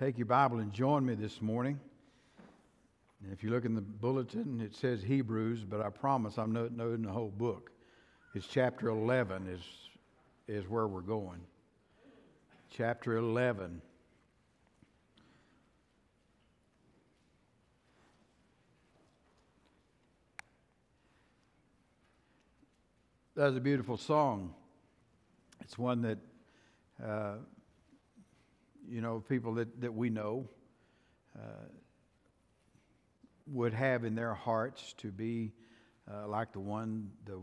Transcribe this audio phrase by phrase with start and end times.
[0.00, 1.78] Take your Bible and join me this morning.
[3.30, 7.02] If you look in the bulletin, it says Hebrews, but I promise I'm not noting
[7.02, 7.70] the whole book.
[8.34, 9.60] It's chapter 11 is,
[10.48, 11.40] is where we're going.
[12.70, 13.82] Chapter 11.
[23.36, 24.54] That was a beautiful song.
[25.60, 26.18] It's one that,
[27.06, 27.34] uh,
[28.90, 30.48] you know, people that, that we know
[31.38, 31.68] uh,
[33.46, 35.52] would have in their hearts to be
[36.10, 37.38] uh, like the one, the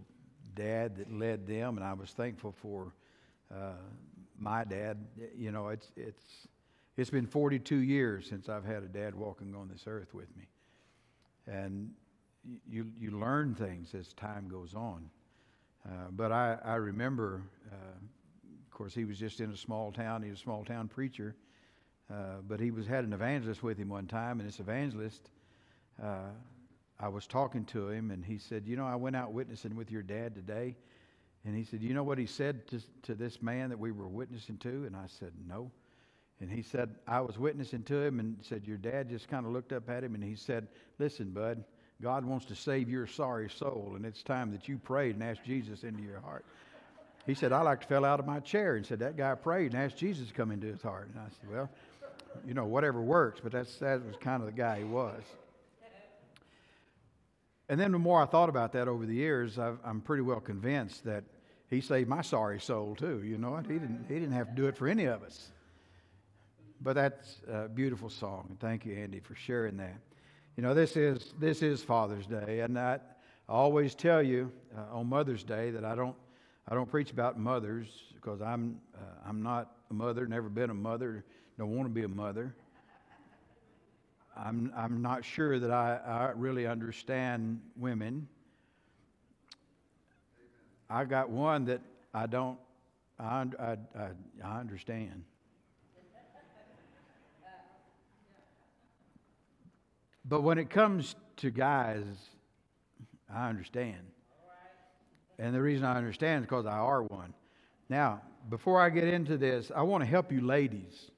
[0.55, 1.77] dad that led them.
[1.77, 2.93] And I was thankful for
[3.53, 3.73] uh,
[4.37, 4.97] my dad.
[5.37, 6.23] You know, it's, it's,
[6.97, 10.43] it's been 42 years since I've had a dad walking on this earth with me.
[11.47, 11.91] And
[12.69, 15.09] you, you learn things as time goes on.
[15.85, 17.75] Uh, but I, I remember, uh,
[18.77, 20.21] course, he was just in a small town.
[20.21, 21.35] He was a small town preacher.
[22.09, 25.29] Uh, but he was had an evangelist with him one time, and this evangelist,
[26.01, 26.29] uh,
[26.99, 29.91] I was talking to him, and he said, "You know, I went out witnessing with
[29.91, 30.77] your dad today."
[31.43, 34.07] And he said, "You know what he said to, to this man that we were
[34.07, 35.71] witnessing to?" And I said, "No."
[36.39, 39.51] And he said, "I was witnessing to him, and said your dad just kind of
[39.51, 40.67] looked up at him, and he said,
[40.99, 41.63] "Listen, bud."
[41.99, 45.43] God wants to save your sorry soul, and it's time that you prayed and asked
[45.43, 46.45] Jesus into your heart.
[47.27, 49.73] He said, I like to fell out of my chair and said, That guy prayed
[49.73, 51.09] and asked Jesus to come into his heart.
[51.13, 51.69] And I said, Well,
[52.47, 55.21] you know, whatever works, but that's, that was kind of the guy he was.
[57.69, 60.39] And then the more I thought about that over the years, i am pretty well
[60.39, 61.25] convinced that
[61.69, 63.21] he saved my sorry soul too.
[63.23, 65.51] You know, he didn't, he didn't have to do it for any of us.
[66.79, 68.45] But that's a beautiful song.
[68.49, 69.97] And Thank you, Andy, for sharing that.
[70.55, 72.99] You know, this is, this is Father's Day, and I,
[73.49, 76.15] I always tell you uh, on Mother's Day that I don't,
[76.69, 80.73] I don't preach about mothers because I'm, uh, I'm not a mother, never been a
[80.73, 81.23] mother,
[81.57, 82.53] don't want to be a mother.
[84.35, 88.27] I'm, I'm not sure that I, I really understand women.
[90.89, 91.81] I got one that
[92.13, 92.57] I don't,
[93.19, 94.09] I, I, I,
[94.43, 95.23] I understand.
[100.25, 102.03] But when it comes to guys,
[103.33, 104.03] I understand.
[105.39, 107.33] And the reason I understand is because I are one.
[107.89, 111.11] Now, before I get into this, I want to help you ladies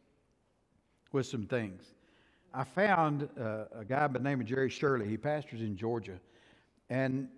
[1.12, 1.84] with some things.
[2.54, 5.08] I found uh, a guy by the name of Jerry Shirley.
[5.08, 6.20] He pastors in Georgia.
[6.90, 7.30] And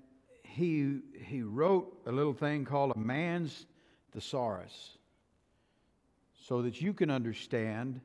[0.44, 3.66] he, he wrote a little thing called a man's
[4.14, 4.97] thesaurus
[6.47, 8.02] so that you can understand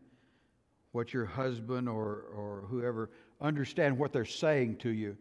[0.92, 3.10] what your husband or, or whoever
[3.40, 5.16] understand what they're saying to you.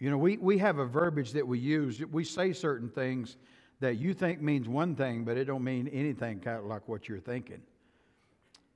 [0.00, 2.00] You know, we, we have a verbiage that we use.
[2.10, 3.36] We say certain things
[3.80, 7.06] that you think means one thing, but it don't mean anything kind of like what
[7.06, 7.60] you're thinking.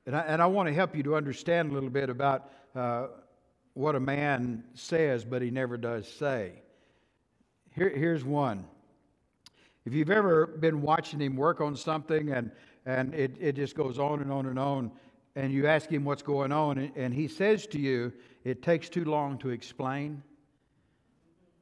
[0.06, 3.06] And I, and I want to help you to understand a little bit about uh,
[3.72, 6.52] what a man says, but he never does say.
[7.74, 8.66] Here, here's one.
[9.86, 12.50] If you've ever been watching him work on something and,
[12.84, 14.90] and it, it just goes on and on and on,
[15.36, 18.12] and you ask him what's going on, and he says to you,
[18.44, 20.22] It takes too long to explain.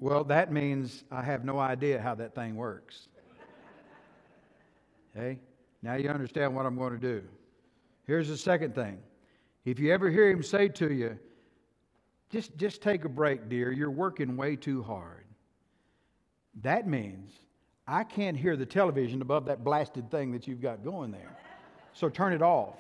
[0.02, 3.06] Well, that means I have no idea how that thing works.
[5.16, 5.38] Okay?
[5.82, 7.22] Now you understand what I'm going to do.
[8.06, 8.98] Here's the second thing.
[9.64, 11.18] If you ever hear him say to you,
[12.30, 15.26] just, just take a break, dear, you're working way too hard.
[16.62, 17.30] That means
[17.86, 21.36] I can't hear the television above that blasted thing that you've got going there.
[21.92, 22.78] So turn it off.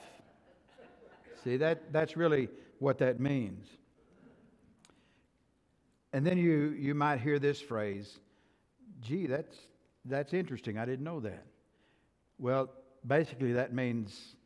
[1.44, 3.66] See, that, that's really what that means.
[6.12, 8.18] And then you, you might hear this phrase,
[9.00, 9.56] gee, that's,
[10.04, 10.78] that's interesting.
[10.78, 11.46] I didn't know that.
[12.38, 12.70] Well,
[13.06, 14.36] basically, that means,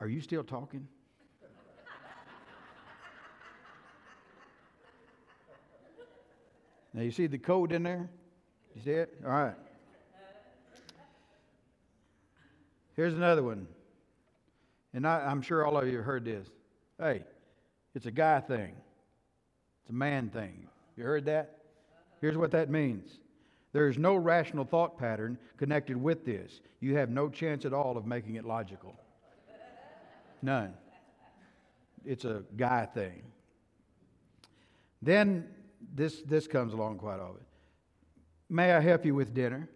[0.00, 0.86] are you still talking?
[6.92, 8.10] now, you see the code in there?
[8.74, 9.18] You see it?
[9.24, 9.54] All right.
[12.94, 13.66] Here's another one.
[14.94, 16.48] And I, am sure all of you have heard this.
[16.98, 17.22] Hey,
[17.94, 18.74] it's a guy thing,
[19.86, 20.66] it's a man thing.
[20.96, 21.58] You heard that?
[22.20, 23.20] Here's what that means
[23.72, 26.60] there is no rational thought pattern connected with this.
[26.80, 28.98] You have no chance at all of making it logical.
[30.42, 30.74] None.
[32.04, 33.22] It's a guy thing.
[35.02, 35.46] Then
[35.94, 37.44] this, this comes along quite often.
[38.48, 39.68] May I help you with dinner?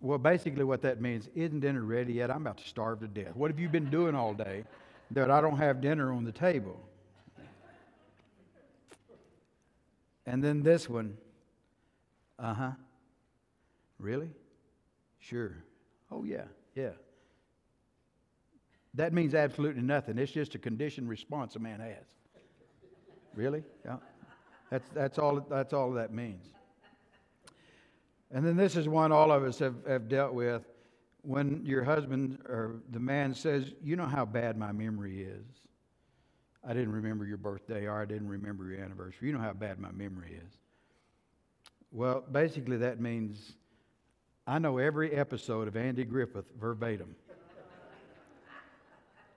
[0.00, 2.32] Well, basically, what that means isn't dinner ready yet?
[2.32, 3.36] I'm about to starve to death.
[3.36, 4.64] What have you been doing all day
[5.12, 6.80] that I don't have dinner on the table?
[10.26, 11.16] And then this one,
[12.38, 12.70] uh huh.
[13.98, 14.30] Really?
[15.18, 15.64] Sure.
[16.10, 16.90] Oh, yeah, yeah.
[18.94, 20.18] That means absolutely nothing.
[20.18, 22.04] It's just a conditioned response a man has.
[23.34, 23.62] Really?
[23.84, 23.96] Yeah.
[24.70, 26.46] That's, that's, all, that's all that means.
[28.30, 30.62] And then this is one all of us have, have dealt with
[31.22, 35.44] when your husband or the man says, You know how bad my memory is.
[36.64, 39.28] I didn't remember your birthday or I didn't remember your anniversary.
[39.28, 40.52] You know how bad my memory is.
[41.90, 43.54] Well, basically, that means
[44.46, 47.14] I know every episode of Andy Griffith verbatim.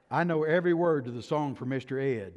[0.10, 2.00] I know every word to the song for Mr.
[2.00, 2.34] Ed.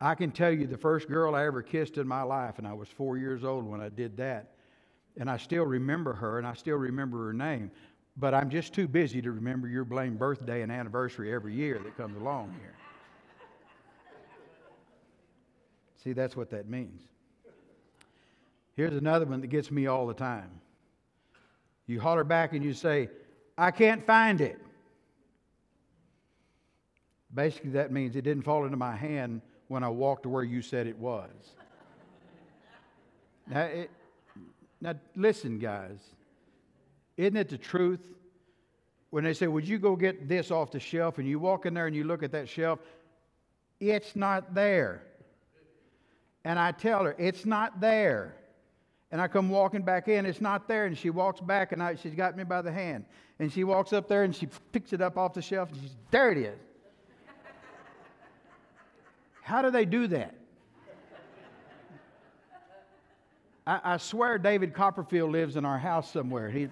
[0.00, 2.74] I can tell you the first girl I ever kissed in my life, and I
[2.74, 4.52] was four years old when I did that.
[5.16, 7.70] And I still remember her, and I still remember her name.
[8.16, 11.96] But I'm just too busy to remember your blamed birthday and anniversary every year that
[11.96, 12.74] comes along here.
[16.04, 17.02] See, that's what that means.
[18.76, 20.50] Here's another one that gets me all the time.
[21.86, 23.08] You holler back and you say,
[23.56, 24.58] I can't find it.
[27.32, 30.60] Basically, that means it didn't fall into my hand when I walked to where you
[30.60, 31.30] said it was.
[33.46, 33.90] now, it,
[34.80, 35.98] now, listen, guys.
[37.16, 38.00] Isn't it the truth?
[39.10, 41.18] When they say, Would you go get this off the shelf?
[41.18, 42.80] And you walk in there and you look at that shelf,
[43.80, 45.02] it's not there
[46.44, 48.36] and I tell her, it's not there.
[49.10, 50.86] And I come walking back in, it's not there.
[50.86, 53.04] And she walks back, and I, she's got me by the hand.
[53.38, 55.96] And she walks up there and she picks it up off the shelf, and she's,
[56.10, 56.58] there it is.
[59.42, 60.34] How do they do that?
[63.66, 66.50] I, I, swear David Copperfield lives in our house somewhere.
[66.50, 66.68] He,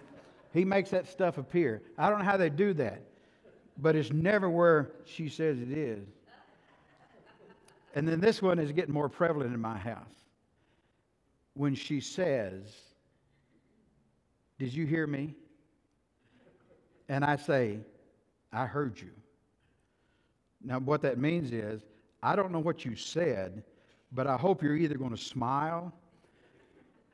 [0.52, 1.82] he makes that stuff appear.
[1.96, 3.02] I don't know how they do that,
[3.78, 6.06] but it's never where she says it is.
[7.94, 10.14] And then this one is getting more prevalent in my house.
[11.54, 12.62] When she says,
[14.58, 15.34] Did you hear me?
[17.08, 17.80] And I say,
[18.52, 19.10] I heard you.
[20.64, 21.82] Now, what that means is,
[22.22, 23.64] I don't know what you said,
[24.12, 25.92] but I hope you're either going to smile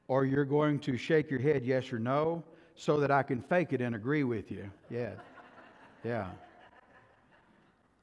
[0.06, 2.42] or you're going to shake your head yes or no
[2.74, 4.70] so that I can fake it and agree with you.
[4.90, 5.12] Yeah.
[6.04, 6.28] Yeah.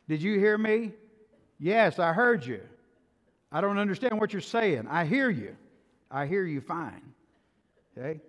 [0.08, 0.92] Did you hear me?
[1.60, 2.62] Yes, I heard you.
[3.52, 4.88] I don't understand what you're saying.
[4.90, 5.56] I hear you.
[6.12, 7.14] I hear you fine.
[7.98, 8.20] Okay?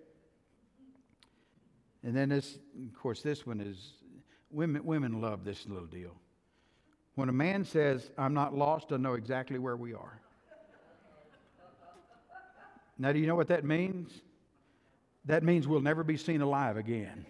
[2.03, 2.57] And then this,
[2.87, 3.93] of course, this one is
[4.49, 6.15] women, women love this little deal.
[7.15, 10.21] When a man says, I'm not lost, I know exactly where we are.
[12.99, 14.11] Now, do you know what that means?
[15.25, 17.25] That means we'll never be seen alive again.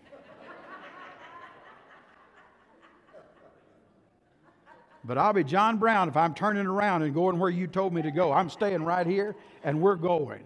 [5.08, 8.02] But I'll be John Brown if I'm turning around and going where you told me
[8.02, 8.34] to go.
[8.34, 10.44] I'm staying right here and we're going.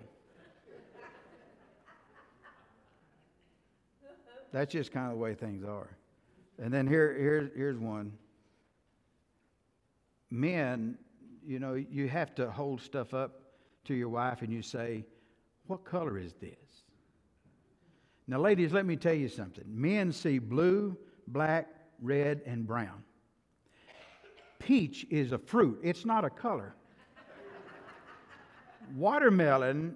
[4.54, 5.90] That's just kind of the way things are.
[6.62, 8.12] And then here, here, here's one.
[10.30, 10.96] Men,
[11.44, 13.42] you know, you have to hold stuff up
[13.86, 15.06] to your wife and you say,
[15.66, 16.84] What color is this?
[18.28, 19.66] Now, ladies, let me tell you something.
[19.68, 20.96] Men see blue,
[21.28, 21.68] black,
[22.00, 23.04] red, and brown
[24.62, 26.76] peach is a fruit, it's not a color.
[28.96, 29.96] Watermelon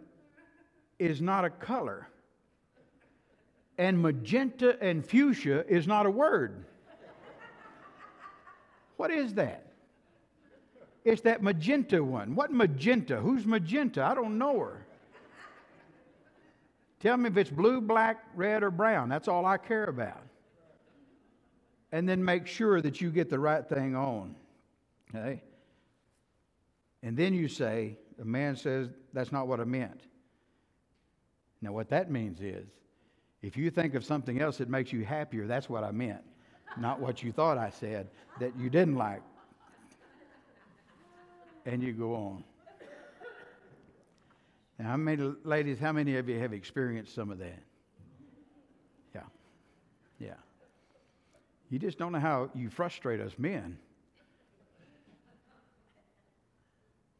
[0.98, 2.08] is not a color.
[3.78, 6.66] And magenta and fuchsia is not a word.
[8.98, 9.66] What is that?
[11.04, 12.34] It's that magenta one.
[12.34, 13.18] What magenta?
[13.18, 14.04] Who's magenta?
[14.04, 14.86] I don't know her.
[17.02, 19.10] Tell me if it's blue, black, red, or brown.
[19.10, 20.24] That's all I care about.
[21.92, 24.36] And then make sure that you get the right thing on.
[25.14, 25.42] Okay?
[27.04, 30.02] And then you say, a man says, that's not what I meant.
[31.62, 32.66] Now, what that means is,
[33.42, 36.24] if you think of something else that makes you happier, that's what I meant,
[36.80, 38.08] not what you thought I said
[38.40, 39.22] that you didn't like.
[41.66, 42.44] And you go on.
[44.78, 47.64] Now, how many ladies, how many of you have experienced some of that?
[49.14, 49.22] Yeah.
[50.20, 50.34] Yeah.
[51.70, 53.78] You just don't know how you frustrate us men.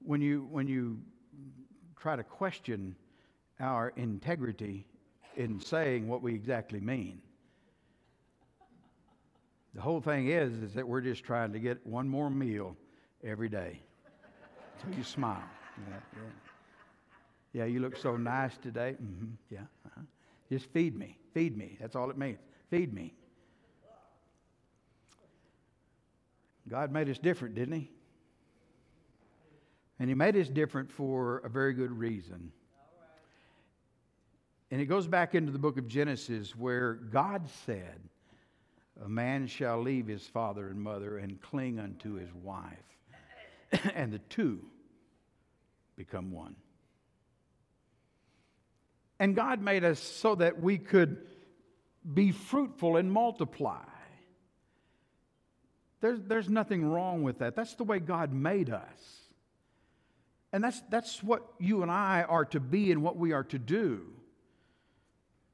[0.06, 1.00] When you, when you
[2.00, 2.96] try to question
[3.60, 4.86] our integrity
[5.36, 7.22] in saying what we exactly mean.
[9.74, 12.78] The whole thing is, is that we're just trying to get one more meal
[13.24, 13.82] every day.
[14.82, 15.44] So you smile.
[15.90, 15.96] Yeah,
[17.54, 17.62] yeah.
[17.62, 18.96] yeah you look so nice today.
[19.02, 19.32] Mm-hmm.
[19.50, 19.60] Yeah.
[19.86, 20.02] Uh-huh.
[20.50, 21.18] Just feed me.
[21.34, 21.78] Feed me.
[21.82, 22.40] That's all it means.
[22.70, 23.14] Feed me.
[26.70, 27.92] God made us different, didn't He?
[30.00, 32.52] And he made us different for a very good reason.
[34.72, 38.02] And it goes back into the book of Genesis where God said,
[39.04, 42.98] A man shall leave his father and mother and cling unto his wife,
[43.96, 44.60] and the two
[45.96, 46.56] become one.
[49.20, 51.18] And God made us so that we could
[52.14, 53.80] be fruitful and multiply.
[56.02, 57.56] There's, there's nothing wrong with that.
[57.56, 59.25] That's the way God made us.
[60.56, 63.60] And that's, that's what you and I are to be and what we are to
[63.60, 64.06] do.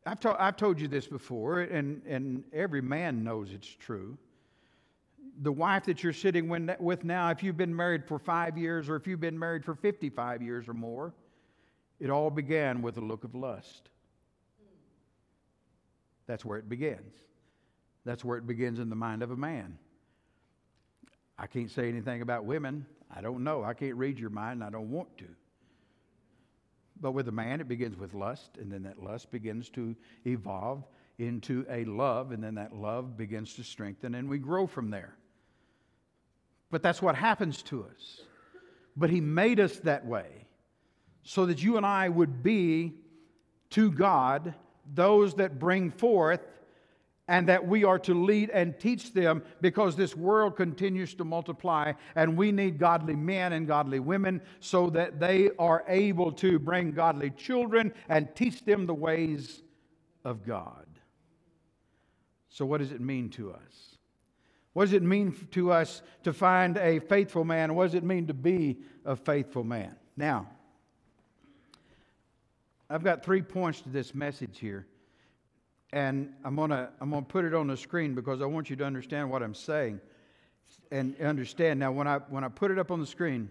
[0.05, 4.15] I've, to, I've told you this before, and, and every man knows it's true.
[5.41, 8.95] The wife that you're sitting with now, if you've been married for five years or
[8.95, 11.15] if you've been married for 55 years or more,
[11.99, 13.89] it all began with a look of lust.
[16.27, 17.15] That's where it begins.
[18.05, 19.79] That's where it begins in the mind of a man.
[21.39, 22.85] I can't say anything about women.
[23.15, 23.63] I don't know.
[23.63, 25.27] I can't read your mind, I don't want to.
[26.99, 30.83] But with a man, it begins with lust, and then that lust begins to evolve
[31.17, 35.15] into a love, and then that love begins to strengthen, and we grow from there.
[36.69, 38.21] But that's what happens to us.
[38.95, 40.47] But He made us that way
[41.23, 42.93] so that you and I would be
[43.71, 44.53] to God
[44.93, 46.41] those that bring forth
[47.31, 51.93] and that we are to lead and teach them because this world continues to multiply
[52.13, 56.91] and we need godly men and godly women so that they are able to bring
[56.91, 59.63] godly children and teach them the ways
[60.25, 60.85] of God.
[62.49, 63.95] So, what does it mean to us?
[64.73, 67.75] What does it mean to us to find a faithful man?
[67.75, 69.95] What does it mean to be a faithful man?
[70.17, 70.49] Now,
[72.89, 74.85] I've got three points to this message here
[75.93, 78.75] and I'm going to I'm to put it on the screen because I want you
[78.77, 79.99] to understand what I'm saying
[80.91, 81.79] and understand.
[81.79, 83.49] Now, when I, when I put it up on the screen,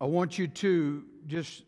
[0.00, 1.62] I want you to just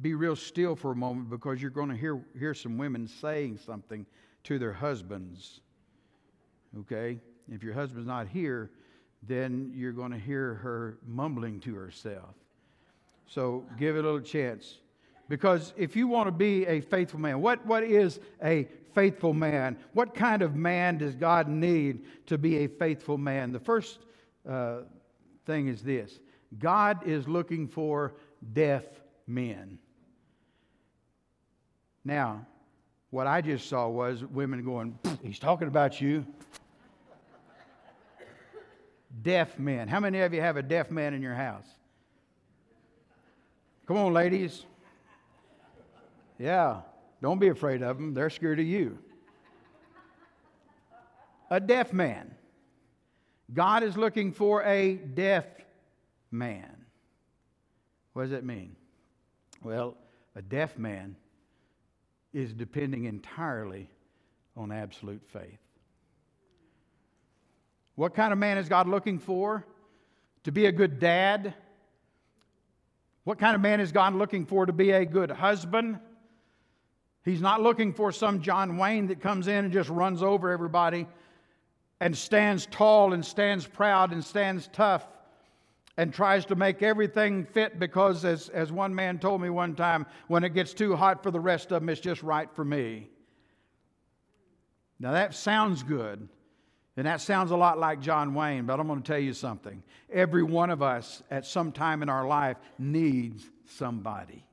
[0.00, 3.58] be real still for a moment because you're going to hear, hear some women saying
[3.64, 4.04] something
[4.44, 5.60] to their husbands.
[6.80, 7.18] Okay?
[7.50, 8.70] If your husband's not here,
[9.22, 12.34] then you're going to hear her mumbling to herself.
[13.26, 14.78] So give it a little chance.
[15.28, 19.76] Because if you want to be a faithful man, what, what is a faithful man?
[19.92, 23.52] What kind of man does God need to be a faithful man?
[23.52, 23.98] The first
[24.48, 24.78] uh,
[25.44, 26.20] thing is this
[26.58, 28.14] God is looking for
[28.52, 28.84] deaf
[29.26, 29.78] men.
[32.04, 32.46] Now,
[33.10, 36.24] what I just saw was women going, He's talking about you.
[39.22, 39.88] deaf men.
[39.88, 41.66] How many of you have a deaf man in your house?
[43.86, 44.64] Come on, ladies.
[46.38, 46.80] Yeah,
[47.22, 48.14] don't be afraid of them.
[48.14, 48.98] They're scared of you.
[51.50, 52.34] A deaf man.
[53.52, 55.46] God is looking for a deaf
[56.30, 56.84] man.
[58.12, 58.76] What does that mean?
[59.62, 59.96] Well,
[60.34, 61.16] a deaf man
[62.32, 63.88] is depending entirely
[64.56, 65.58] on absolute faith.
[67.94, 69.64] What kind of man is God looking for?
[70.44, 71.54] To be a good dad?
[73.24, 75.98] What kind of man is God looking for to be a good husband?
[77.26, 81.08] He's not looking for some John Wayne that comes in and just runs over everybody
[81.98, 85.04] and stands tall and stands proud and stands tough
[85.96, 90.06] and tries to make everything fit because, as, as one man told me one time,
[90.28, 93.08] when it gets too hot for the rest of them, it's just right for me.
[95.00, 96.28] Now, that sounds good,
[96.96, 99.82] and that sounds a lot like John Wayne, but I'm going to tell you something.
[100.12, 104.46] Every one of us at some time in our life needs somebody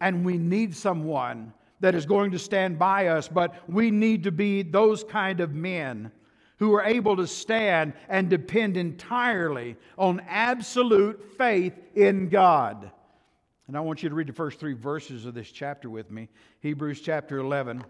[0.00, 4.32] and we need someone that is going to stand by us, but we need to
[4.32, 6.10] be those kind of men
[6.58, 12.90] who are able to stand and depend entirely on absolute faith in God.
[13.66, 16.28] And I want you to read the first three verses of this chapter with me
[16.60, 17.82] Hebrews chapter 11,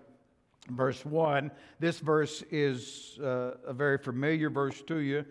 [0.68, 1.50] verse 1.
[1.80, 5.24] This verse is uh, a very familiar verse to you.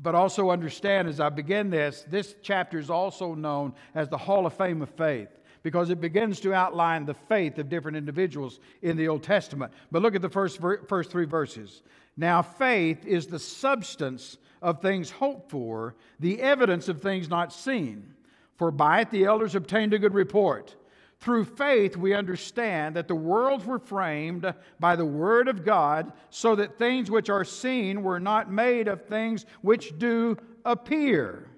[0.00, 4.46] But also understand as I begin this, this chapter is also known as the Hall
[4.46, 5.28] of Fame of Faith
[5.62, 9.72] because it begins to outline the faith of different individuals in the Old Testament.
[9.90, 11.82] But look at the first, first three verses.
[12.16, 18.14] Now, faith is the substance of things hoped for, the evidence of things not seen.
[18.56, 20.74] For by it the elders obtained a good report.
[21.20, 26.54] Through faith, we understand that the worlds were framed by the Word of God, so
[26.54, 31.50] that things which are seen were not made of things which do appear.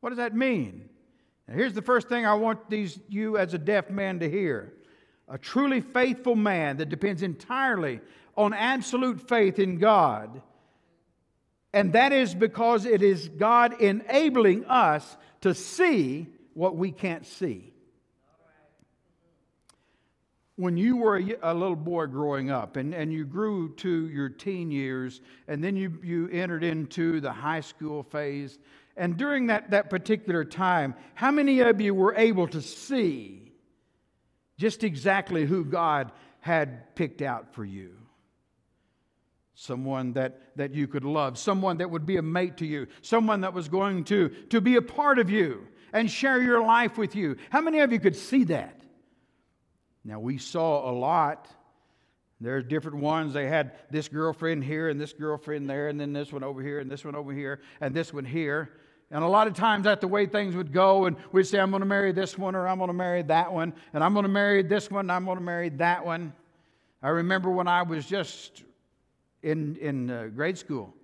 [0.00, 0.88] What does that mean?
[1.48, 4.74] Now, here's the first thing I want these, you as a deaf man to hear
[5.30, 8.00] a truly faithful man that depends entirely
[8.36, 10.40] on absolute faith in God.
[11.72, 17.74] And that is because it is God enabling us to see what we can't see.
[20.58, 24.72] When you were a, little boy growing up and, and you grew to your teen
[24.72, 28.58] years and then you, you entered into the high school phase,
[28.96, 33.52] and during that, that particular time, how many of you were able to see
[34.58, 36.10] just exactly who God
[36.40, 37.92] had picked out for you?
[39.54, 43.42] Someone that, that you could love, someone that would be a mate to you, someone
[43.42, 47.14] that was going to, to be a part of you and share your life with
[47.14, 47.36] you.
[47.50, 48.77] How many of you could see that?
[50.04, 51.48] Now, we saw a lot.
[52.40, 53.32] There's different ones.
[53.32, 56.78] They had this girlfriend here and this girlfriend there, and then this one over here
[56.78, 58.70] and this one over here and this one here.
[59.10, 61.70] And a lot of times that's the way things would go, and we'd say, I'm
[61.70, 64.24] going to marry this one or I'm going to marry that one, and I'm going
[64.24, 66.32] to marry this one and I'm going to marry that one.
[67.02, 68.64] I remember when I was just
[69.42, 70.94] in, in uh, grade school,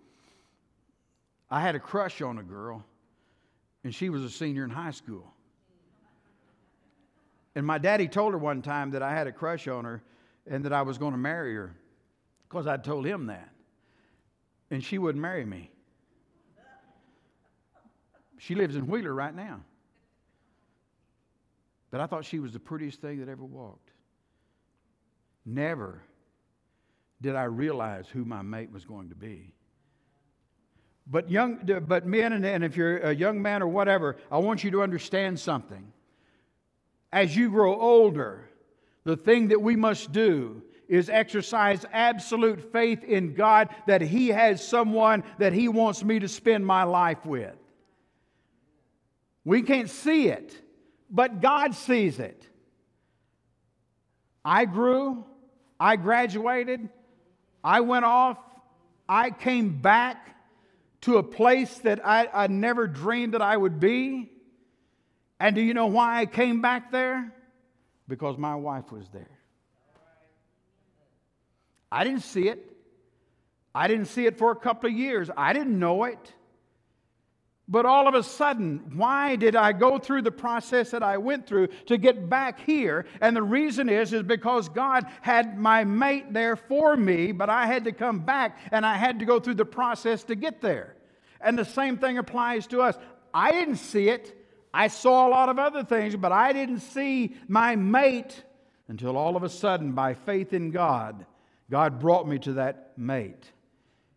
[1.51, 2.85] I had a crush on a girl,
[3.85, 5.34] and she was a senior in high school.
[7.55, 10.03] And my daddy told her one time that I had a crush on her
[10.47, 11.77] and that I was going to marry her
[12.49, 13.49] because I'd told him that.
[14.71, 15.71] And she wouldn't marry me.
[18.39, 19.61] She lives in Wheeler right now.
[21.91, 23.91] But I thought she was the prettiest thing that ever walked.
[25.47, 26.03] Never
[27.23, 29.55] did I realize who my mate was going to be.
[31.07, 34.71] But young, but men, and if you're a young man or whatever, I want you
[34.73, 35.93] to understand something
[37.15, 38.51] as you grow older,
[39.05, 44.67] the thing that we must do is exercise absolute faith in God that He has
[44.67, 47.55] someone that He wants me to spend my life with.
[49.45, 50.61] We can't see it,
[51.09, 52.49] but God sees it.
[54.45, 55.25] I grew,
[55.79, 56.89] I graduated,
[57.63, 58.39] I went off,
[59.09, 60.37] I came back
[61.03, 64.33] to a place that I, I never dreamed that I would be.
[65.41, 67.33] And do you know why I came back there?
[68.09, 69.39] Because my wife was there.
[71.91, 72.71] I didn't see it.
[73.75, 75.31] I didn't see it for a couple of years.
[75.37, 76.33] I didn't know it.
[77.67, 81.47] But all of a sudden, why did I go through the process that I went
[81.47, 83.07] through to get back here?
[83.23, 87.67] And the reason is is because God had my mate there for me, but I
[87.67, 90.95] had to come back and I had to go through the process to get there.
[91.41, 92.99] And the same thing applies to us.
[93.33, 94.44] I didn't see it.
[94.75, 98.43] I saw a lot of other things, but I didn't see my mate
[98.89, 101.25] until all of a sudden, by faith in God,
[101.71, 103.51] God brought me to that mate.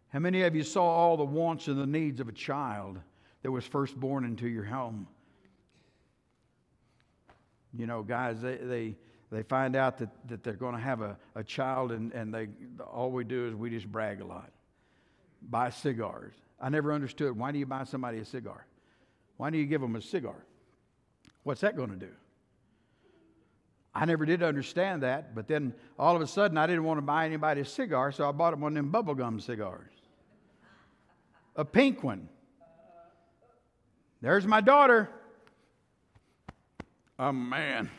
[0.09, 2.99] How many of you saw all the wants and the needs of a child
[3.43, 5.07] that was first born into your home?
[7.77, 8.95] You know, guys, they, they,
[9.31, 12.47] they find out that, that they're going to have a, a child, and, and they,
[12.91, 14.51] all we do is we just brag a lot.
[15.39, 16.33] Buy cigars.
[16.59, 18.65] I never understood why do you buy somebody a cigar?
[19.37, 20.35] Why do you give them a cigar?
[21.43, 22.09] What's that going to do?
[23.95, 27.01] I never did understand that, but then all of a sudden I didn't want to
[27.01, 29.89] buy anybody a cigar, so I bought them one of them bubblegum cigars.
[31.55, 32.29] A pink one.
[34.21, 35.09] There's my daughter.
[37.17, 37.89] Oh man.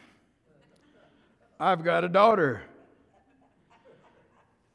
[1.59, 2.63] I've got a daughter.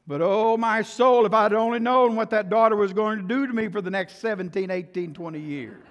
[0.06, 3.46] But oh, my soul, if I'd only known what that daughter was going to do
[3.46, 5.82] to me for the next 17, 18, 20 years.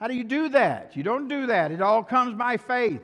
[0.00, 0.96] How do you do that?
[0.96, 1.72] You don't do that.
[1.72, 3.00] It all comes by faith.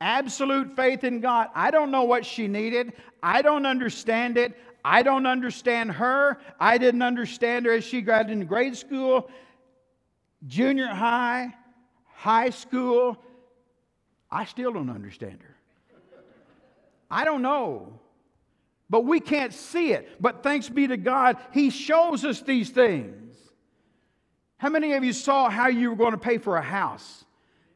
[0.00, 1.48] Absolute faith in God.
[1.54, 2.92] I don't know what she needed.
[3.22, 4.56] I don't understand it.
[4.84, 6.38] I don't understand her.
[6.60, 9.28] I didn't understand her as she got into grade school,
[10.46, 11.54] junior high,
[12.14, 13.16] high school.
[14.30, 15.56] I still don't understand her.
[17.10, 17.98] I don't know.
[18.90, 20.08] But we can't see it.
[20.20, 23.27] But thanks be to God, He shows us these things.
[24.58, 27.24] How many of you saw how you were going to pay for a house?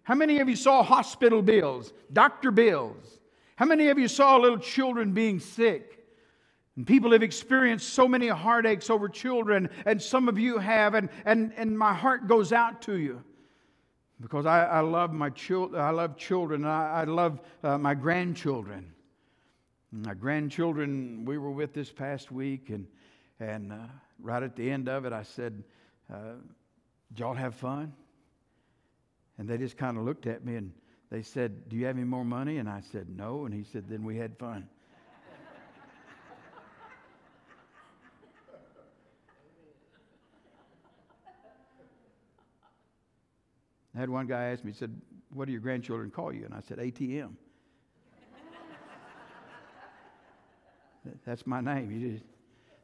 [0.02, 3.18] How many of you saw hospital bills, doctor bills?
[3.56, 6.04] How many of you saw little children being sick?
[6.76, 11.08] And people have experienced so many heartaches over children, and some of you have, and,
[11.24, 13.22] and, and my heart goes out to you
[14.20, 15.80] because I, I love my children.
[15.80, 16.64] I love children.
[16.64, 18.92] I, I love uh, my grandchildren.
[19.90, 22.86] My grandchildren, we were with this past week, and,
[23.38, 23.76] and uh,
[24.20, 25.62] right at the end of it, I said,
[26.12, 26.36] uh,
[27.12, 27.92] did y'all have fun?
[29.36, 30.72] And they just kind of looked at me and
[31.10, 32.56] they said, Do you have any more money?
[32.56, 33.44] And I said, No.
[33.44, 34.66] And he said, Then we had fun.
[43.94, 44.98] I had one guy ask me, he said,
[45.34, 46.46] What do your grandchildren call you?
[46.46, 47.32] And I said, ATM.
[51.26, 51.90] That's my name.
[51.90, 52.24] You just,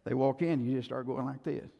[0.04, 1.70] they walk in, you just start going like this.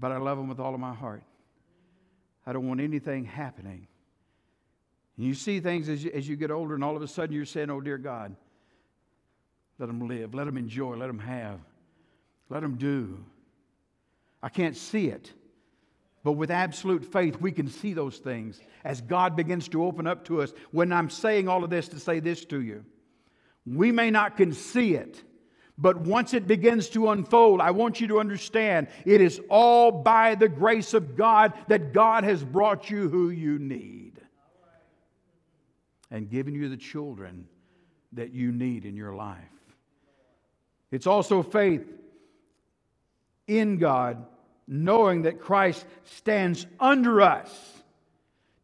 [0.00, 1.22] But I love them with all of my heart.
[2.46, 3.86] I don't want anything happening.
[5.16, 7.34] And you see things as you, as you get older, and all of a sudden
[7.34, 8.34] you're saying, Oh, dear God,
[9.78, 11.60] let them live, let them enjoy, let them have,
[12.48, 13.22] let them do.
[14.42, 15.32] I can't see it.
[16.22, 20.24] But with absolute faith, we can see those things as God begins to open up
[20.26, 20.52] to us.
[20.70, 22.84] When I'm saying all of this to say this to you,
[23.66, 25.22] we may not can see it,
[25.80, 30.34] but once it begins to unfold, I want you to understand it is all by
[30.34, 34.20] the grace of God that God has brought you who you need
[36.10, 37.46] and given you the children
[38.12, 39.38] that you need in your life.
[40.90, 41.86] It's also faith
[43.46, 44.26] in God,
[44.66, 47.48] knowing that Christ stands under us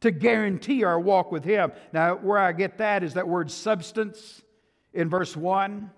[0.00, 1.72] to guarantee our walk with Him.
[1.92, 4.42] Now, where I get that is that word substance
[4.92, 5.90] in verse 1.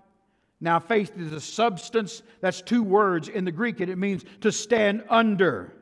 [0.60, 2.22] Now, faith is a substance.
[2.40, 5.72] That's two words in the Greek, and it means to stand under.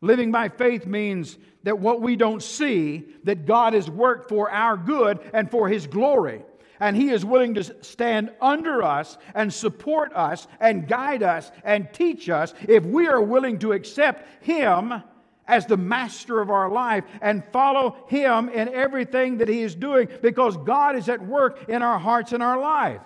[0.00, 4.76] Living by faith means that what we don't see, that God has worked for our
[4.76, 6.42] good and for His glory.
[6.80, 11.92] And He is willing to stand under us and support us and guide us and
[11.92, 15.02] teach us if we are willing to accept Him
[15.48, 20.08] as the master of our life and follow Him in everything that He is doing
[20.22, 23.00] because God is at work in our hearts and our life.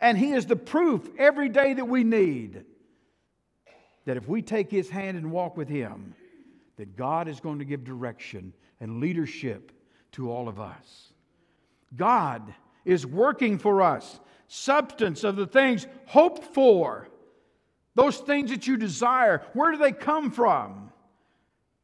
[0.00, 2.64] And He is the proof every day that we need
[4.06, 6.14] that if we take His hand and walk with Him,
[6.76, 9.72] that God is going to give direction and leadership
[10.12, 11.12] to all of us.
[11.94, 17.08] God is working for us, substance of the things hoped for,
[17.94, 19.42] those things that you desire.
[19.52, 20.90] Where do they come from?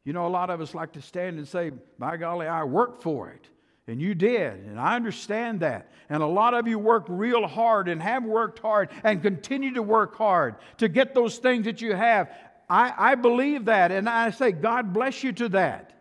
[0.04, 3.02] You know, a lot of us like to stand and say, By golly, I worked
[3.02, 3.46] for it.
[3.88, 5.90] And you did, and I understand that.
[6.08, 9.82] And a lot of you worked real hard and have worked hard and continue to
[9.82, 12.28] work hard to get those things that you have.
[12.68, 15.92] I, I believe that, and I say, God bless you to that.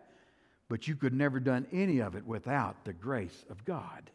[0.68, 4.10] But you could never done any of it without the grace of God.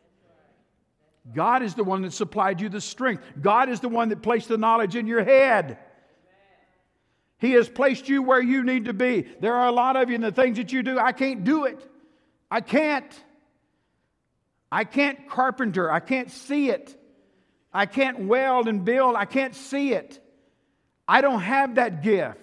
[1.34, 3.24] God is the one that supplied you the strength.
[3.40, 5.78] God is the one that placed the knowledge in your head.
[7.38, 9.22] He has placed you where you need to be.
[9.40, 11.66] There are a lot of you in the things that you do, I can't do
[11.66, 11.88] it.
[12.50, 13.24] I can't.
[14.72, 15.92] I can't carpenter.
[15.92, 16.96] I can't see it.
[17.74, 19.16] I can't weld and build.
[19.16, 20.20] I can't see it.
[21.08, 22.38] I don't have that gift.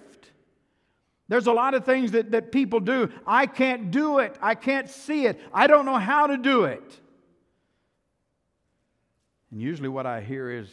[1.27, 3.09] There's a lot of things that, that people do.
[3.25, 4.37] I can't do it.
[4.41, 5.39] I can't see it.
[5.53, 6.99] I don't know how to do it.
[9.51, 10.67] And usually what I hear is,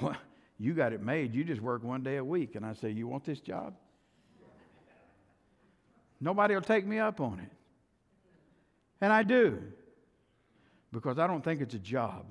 [0.00, 0.16] well,
[0.58, 1.34] you got it made.
[1.34, 2.54] You just work one day a week.
[2.54, 3.74] And I say, You want this job?
[6.20, 7.50] Nobody will take me up on it.
[9.00, 9.60] And I do
[10.92, 12.24] because I don't think it's a job.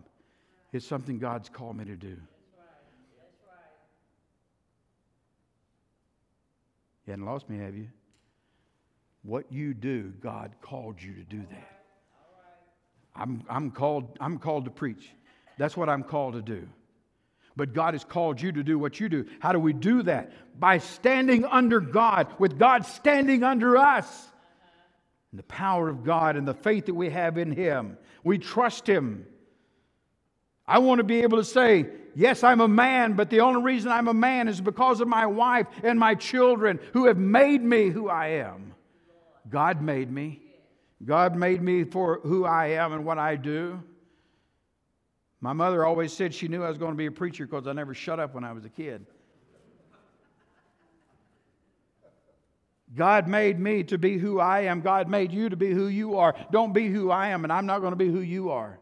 [0.72, 2.18] It's something God's called me to do.
[7.06, 7.88] You hadn't lost me, have you?
[9.24, 11.80] What you do, God called you to do that.
[13.16, 15.10] I'm, I'm, called, I'm called to preach.
[15.58, 16.68] That's what I'm called to do.
[17.56, 19.26] But God has called you to do what you do.
[19.40, 20.32] How do we do that?
[20.60, 24.30] By standing under God, with God standing under us.
[25.32, 27.98] And the power of God and the faith that we have in Him.
[28.24, 29.26] We trust Him.
[30.68, 33.92] I want to be able to say, Yes, I'm a man, but the only reason
[33.92, 37.90] I'm a man is because of my wife and my children who have made me
[37.90, 38.74] who I am.
[39.50, 40.42] God made me.
[41.06, 43.82] God made me for who I am and what I do.
[45.40, 47.74] My mother always said she knew I was going to be a preacher because I
[47.74, 49.06] never shut up when I was a kid.
[52.96, 54.82] God made me to be who I am.
[54.82, 56.36] God made you to be who you are.
[56.52, 58.80] Don't be who I am, and I'm not going to be who you are.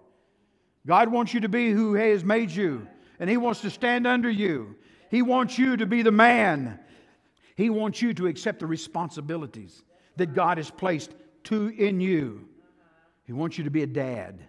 [0.85, 2.87] God wants you to be who He has made you,
[3.19, 4.75] and He wants to stand under you.
[5.11, 6.79] He wants you to be the man.
[7.55, 9.83] He wants you to accept the responsibilities
[10.15, 11.13] that God has placed
[11.45, 12.47] to in you.
[13.25, 14.39] He wants you to be a dad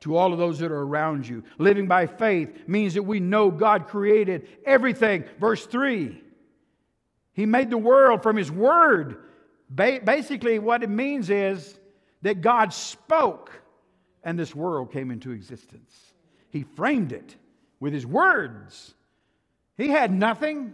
[0.00, 1.42] to all of those that are around you.
[1.58, 5.24] Living by faith means that we know God created everything.
[5.38, 6.22] Verse 3
[7.36, 9.18] he made the world from His Word.
[9.68, 11.78] Ba- basically, what it means is
[12.22, 13.52] that God spoke
[14.24, 16.14] and this world came into existence.
[16.48, 17.36] He framed it
[17.78, 18.94] with His words.
[19.76, 20.72] He had nothing.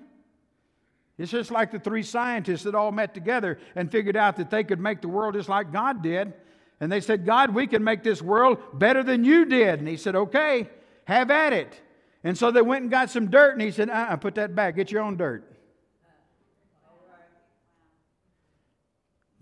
[1.19, 4.63] It's just like the three scientists that all met together and figured out that they
[4.63, 6.33] could make the world just like God did.
[6.79, 9.81] And they said, God, we can make this world better than you did.
[9.81, 10.69] And he said, Okay,
[11.07, 11.81] have at it.
[12.23, 14.55] And so they went and got some dirt, and he said, uh uh-uh, put that
[14.55, 15.52] back, get your own dirt.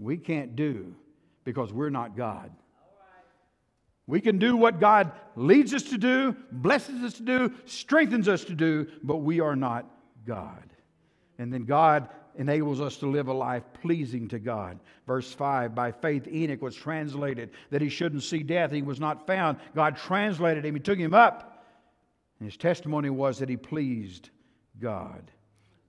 [0.01, 0.95] We can't do
[1.45, 2.51] because we're not God.
[4.07, 8.45] We can do what God leads us to do, blesses us to do, strengthens us
[8.47, 9.87] to do, but we are not
[10.27, 10.69] God.
[11.39, 14.81] And then God enables us to live a life pleasing to God.
[15.07, 18.73] Verse 5 By faith, Enoch was translated that he shouldn't see death.
[18.73, 19.59] He was not found.
[19.77, 21.65] God translated him, he took him up.
[22.41, 24.31] And his testimony was that he pleased
[24.81, 25.31] God.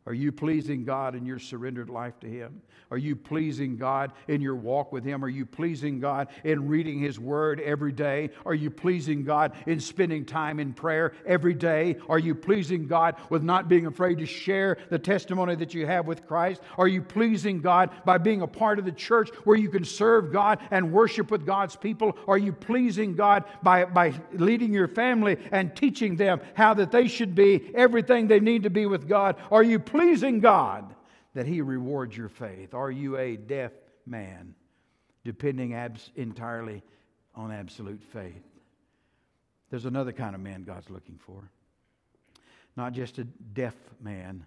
[0.08, 2.62] Are you pleasing God in your surrendered life to Him?
[2.90, 5.24] Are you pleasing God in your walk with Him?
[5.24, 8.32] Are you pleasing God in reading His Word every day?
[8.44, 11.98] Are you pleasing God in spending time in prayer every day?
[12.10, 16.08] Are you pleasing God with not being afraid to share the testimony that you have
[16.08, 16.62] with Christ?
[16.80, 20.34] Are you pleasing God by being a part of the church where you can serve
[20.34, 22.18] God and worship with God's people?
[22.28, 27.08] Are you pleasing God by, by leading your family and teaching them how that they
[27.08, 29.36] should be everything they need to be with God?
[29.52, 30.96] Are you pleasing God
[31.34, 32.74] that He rewards your faith?
[32.74, 33.72] Are you a deaf
[34.06, 34.56] man,
[35.24, 36.82] depending abs- entirely
[37.36, 38.44] on absolute faith?
[39.70, 41.50] There's another kind of man God's looking for.
[42.76, 44.46] Not just a deaf man,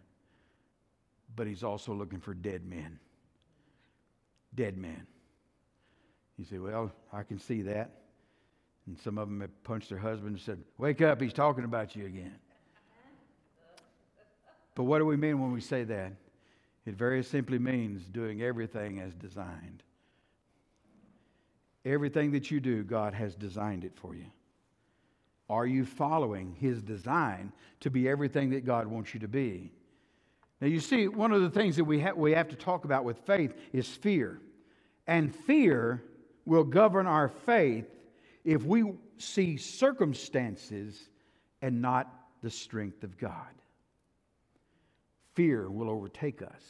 [1.37, 2.99] but He's also looking for dead men.
[4.55, 5.07] Dead men.
[6.39, 7.91] You say, Well, I can see that.
[8.87, 11.97] And some of them have punched their husband and said, Wake up, he's talking about
[11.97, 12.37] you again.
[14.75, 16.13] But what do we mean when we say that?
[16.87, 19.83] It very simply means doing everything as designed.
[21.85, 24.27] Everything that you do, God has designed it for you.
[25.49, 29.73] Are you following His design to be everything that God wants you to be?
[30.61, 33.05] Now, you see, one of the things that we, ha- we have to talk about
[33.05, 34.41] with faith is fear.
[35.07, 36.03] And fear
[36.47, 37.87] will govern our faith
[38.45, 41.09] if we see circumstances
[41.61, 42.11] and not
[42.43, 43.49] the strength of God
[45.35, 46.63] fear will overtake us.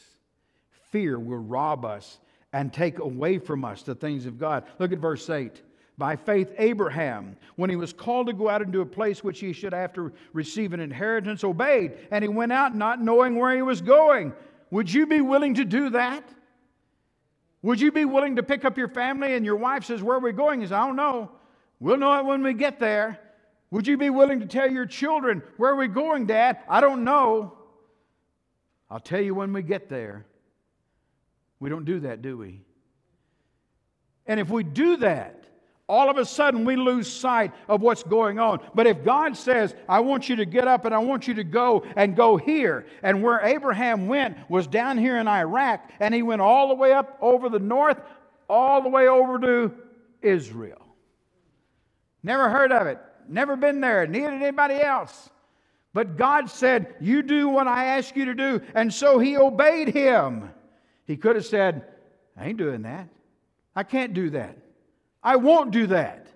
[0.91, 2.19] Fear will rob us
[2.53, 4.65] and take away from us the things of God.
[4.79, 5.61] Look at verse 8.
[5.97, 9.53] By faith, Abraham, when he was called to go out into a place which he
[9.53, 13.81] should after receive an inheritance, obeyed, and he went out not knowing where he was
[13.81, 14.33] going.
[14.71, 16.27] Would you be willing to do that?
[17.61, 20.19] Would you be willing to pick up your family and your wife says, Where are
[20.21, 20.59] we going?
[20.59, 21.31] He says, I don't know.
[21.79, 23.19] We'll know it when we get there.
[23.71, 26.59] Would you be willing to tell your children, Where are we going, Dad?
[26.69, 27.57] I don't know.
[28.89, 30.25] I'll tell you when we get there.
[31.59, 32.61] We don't do that, do we?
[34.27, 35.45] And if we do that,
[35.87, 38.59] all of a sudden we lose sight of what's going on.
[38.73, 41.43] But if God says, I want you to get up and I want you to
[41.43, 46.23] go and go here, and where Abraham went was down here in Iraq, and he
[46.23, 47.99] went all the way up over the north,
[48.49, 49.73] all the way over to
[50.21, 50.81] Israel.
[52.23, 55.29] Never heard of it, never been there, neither did anybody else.
[55.95, 58.61] But God said, You do what I ask you to do.
[58.75, 60.51] And so he obeyed him.
[61.05, 61.85] He could have said,
[62.35, 63.07] I ain't doing that.
[63.77, 64.57] I can't do that.
[65.23, 66.27] I won't do that.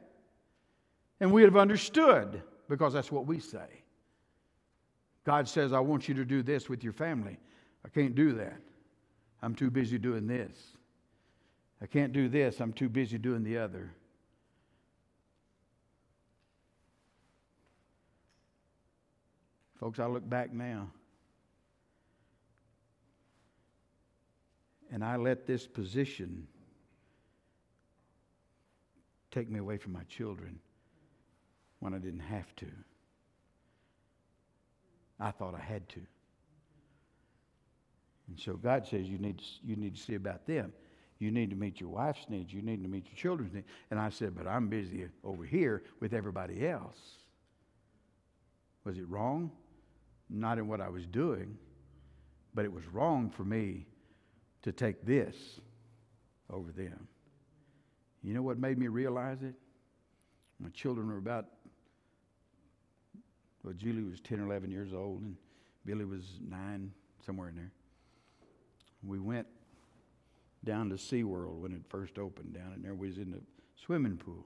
[1.19, 3.83] And we'd have understood because that's what we say.
[5.25, 7.37] God says, I want you to do this with your family.
[7.83, 8.61] I can't do that.
[9.41, 10.57] I'm too busy doing this.
[11.81, 12.61] I can't do this.
[12.61, 13.91] I'm too busy doing the other.
[19.79, 20.89] Folks, I look back now.
[24.91, 26.47] And I let this position
[29.31, 30.59] take me away from my children
[31.79, 32.65] when I didn't have to.
[35.19, 36.01] I thought I had to.
[38.27, 40.73] And so God says you need to, you need to see about them.
[41.19, 42.53] You need to meet your wife's needs.
[42.53, 43.67] You need to meet your children's needs.
[43.91, 46.97] And I said, but I'm busy over here with everybody else.
[48.85, 49.51] Was it wrong?
[50.29, 51.57] Not in what I was doing,
[52.53, 53.87] but it was wrong for me
[54.61, 55.35] to take this
[56.51, 57.07] over them.
[58.21, 59.55] You know what made me realize it?
[60.59, 61.45] My children were about,
[63.63, 65.35] well, Julie was 10 or 11 years old, and
[65.85, 66.91] Billy was nine,
[67.25, 67.71] somewhere in there.
[69.03, 69.47] We went
[70.65, 73.39] down to SeaWorld when it first opened down, and there was in the
[73.77, 74.45] swimming pool.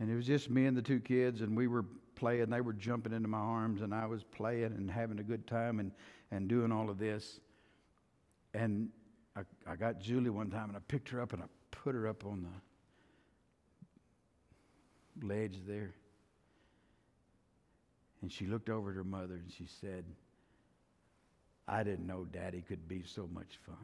[0.00, 1.84] And it was just me and the two kids, and we were
[2.14, 2.50] playing.
[2.50, 5.80] They were jumping into my arms, and I was playing and having a good time
[5.80, 5.92] and,
[6.30, 7.40] and doing all of this.
[8.54, 8.90] And
[9.36, 12.06] I, I got Julie one time, and I picked her up and I put her
[12.06, 12.46] up on
[15.20, 15.94] the ledge there.
[18.22, 20.04] And she looked over at her mother and she said,
[21.68, 23.76] I didn't know daddy could be so much fun.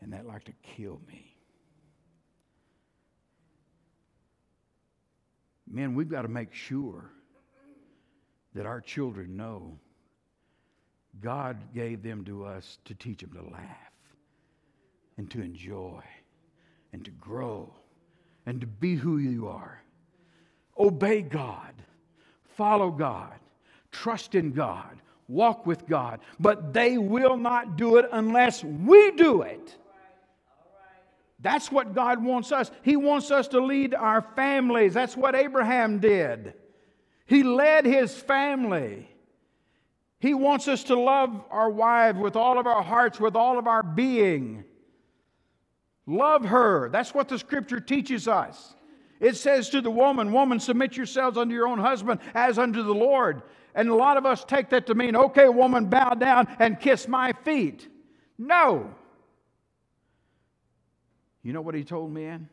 [0.00, 1.36] And that like to kill me.
[5.72, 7.10] Man, we've got to make sure
[8.54, 9.78] that our children know
[11.20, 13.92] God gave them to us to teach them to laugh
[15.16, 16.02] and to enjoy
[16.92, 17.72] and to grow
[18.46, 19.82] and to be who you are.
[20.78, 21.74] Obey God,
[22.56, 23.34] follow God,
[23.90, 29.42] trust in God, walk with God, but they will not do it unless we do
[29.42, 29.76] it.
[31.42, 32.70] That's what God wants us.
[32.82, 34.94] He wants us to lead our families.
[34.94, 36.54] That's what Abraham did.
[37.26, 39.08] He led his family.
[40.20, 43.66] He wants us to love our wives with all of our hearts, with all of
[43.66, 44.62] our being.
[46.06, 46.88] Love her.
[46.90, 48.76] That's what the scripture teaches us.
[49.18, 52.94] It says to the woman, Woman, submit yourselves unto your own husband as unto the
[52.94, 53.42] Lord.
[53.74, 57.08] And a lot of us take that to mean, okay, woman, bow down and kiss
[57.08, 57.88] my feet.
[58.38, 58.94] No.
[61.42, 62.48] You know what he told men?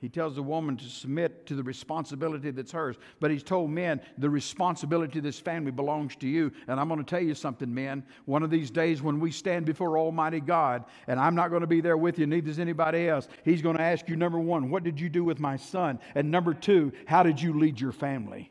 [0.00, 2.96] He tells the woman to submit to the responsibility that's hers.
[3.20, 6.52] But he's told men the responsibility of this family belongs to you.
[6.68, 8.02] And I'm going to tell you something, men.
[8.24, 11.66] One of these days when we stand before Almighty God, and I'm not going to
[11.66, 14.70] be there with you, neither is anybody else, he's going to ask you, number one,
[14.70, 15.98] what did you do with my son?
[16.14, 18.50] And number two, how did you lead your family?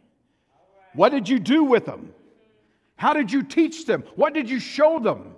[0.94, 2.14] What did you do with them?
[2.96, 4.04] How did you teach them?
[4.16, 5.34] What did you show them?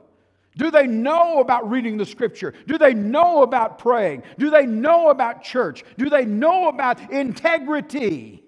[0.58, 2.54] Do they know about reading the scripture?
[2.68, 4.24] Do they know about praying?
[4.38, 5.84] Do they know about church?
[5.98, 8.44] Do they know about integrity?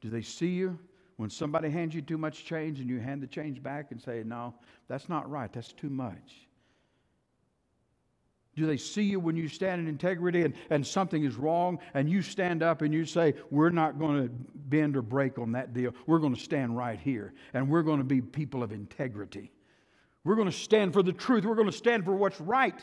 [0.00, 0.78] Do they see you
[1.16, 4.24] when somebody hands you too much change and you hand the change back and say,
[4.24, 4.54] No,
[4.88, 6.48] that's not right, that's too much?
[8.54, 12.10] Do they see you when you stand in integrity and, and something is wrong and
[12.10, 15.72] you stand up and you say, We're not going to bend or break on that
[15.72, 15.92] deal.
[16.08, 19.52] We're going to stand right here and we're going to be people of integrity.
[20.24, 21.44] We're going to stand for the truth.
[21.44, 22.78] We're going to stand for what's right.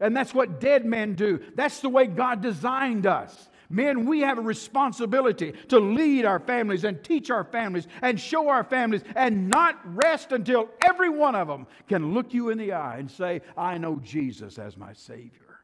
[0.00, 1.40] And that's what dead men do.
[1.54, 3.48] That's the way God designed us.
[3.70, 8.50] Men, we have a responsibility to lead our families and teach our families and show
[8.50, 12.72] our families and not rest until every one of them can look you in the
[12.72, 15.60] eye and say, I know Jesus as my Savior.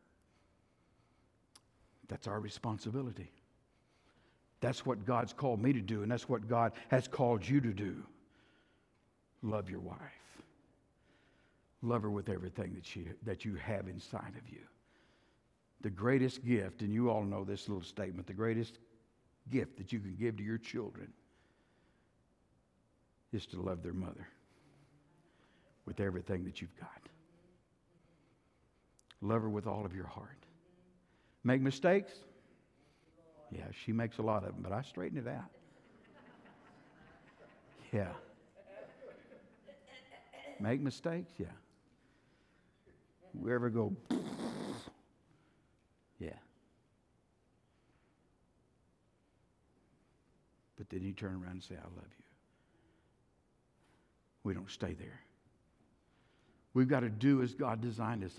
[2.08, 3.30] That's our responsibility.
[4.60, 7.72] That's what God's called me to do, and that's what God has called you to
[7.72, 8.02] do.
[9.42, 9.98] Love your wife.
[11.82, 14.60] Love her with everything that you, that you have inside of you.
[15.80, 18.78] The greatest gift, and you all know this little statement the greatest
[19.50, 21.12] gift that you can give to your children
[23.32, 24.26] is to love their mother
[25.86, 27.00] with everything that you've got.
[29.20, 30.44] Love her with all of your heart.
[31.44, 32.12] Make mistakes?
[33.50, 35.44] Yeah, she makes a lot of them, but I straighten it out.
[37.92, 38.12] Yeah.
[40.60, 41.32] Make mistakes?
[41.38, 41.46] Yeah.
[43.34, 43.94] We ever go,
[46.18, 46.30] yeah.
[50.76, 52.24] But then you turn around and say, I love you.
[54.44, 55.20] We don't stay there.
[56.74, 58.32] We've got to do as God designed us.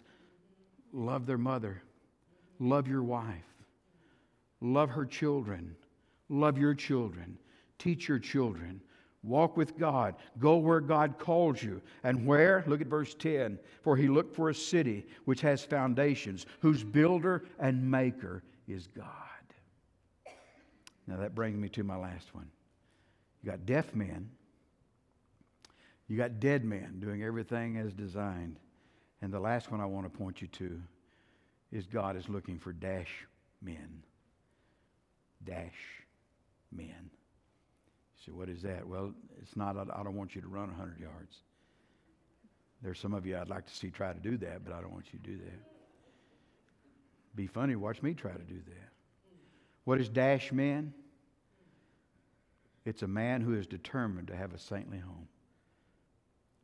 [0.92, 1.82] Love their mother,
[2.60, 3.44] love your wife,
[4.60, 5.76] love her children,
[6.30, 7.38] love your children,
[7.78, 8.82] teach your children,
[9.22, 10.16] Walk with God.
[10.40, 11.82] Go where God calls you.
[12.04, 12.64] And where?
[12.68, 13.60] Look at verse 10.
[13.82, 19.06] For he looked for a city which has foundations, whose builder and maker is God.
[21.06, 22.50] Now that brings me to my last one.
[23.44, 24.30] You got deaf men,
[26.08, 28.58] you got dead men doing everything as designed.
[29.22, 30.82] And the last one I want to point you to
[31.72, 33.28] is God is looking for dash
[33.62, 34.04] men.
[35.44, 35.76] Dash
[36.72, 37.10] men.
[38.26, 38.86] So what is that?
[38.86, 41.38] Well, it's not, I don't want you to run 100 yards.
[42.82, 44.92] There's some of you I'd like to see try to do that, but I don't
[44.92, 45.60] want you to do that.
[47.36, 48.90] Be funny, watch me try to do that.
[49.86, 50.94] What is dash man?
[52.86, 55.28] It's a man who is determined to have a saintly home.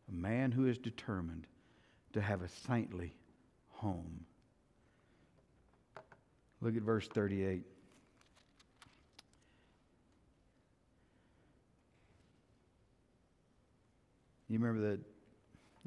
[0.10, 1.48] A man who is determined
[2.14, 3.14] to have a saintly
[3.70, 4.26] home.
[6.62, 7.64] Look at verse 38.
[14.50, 15.00] You remember the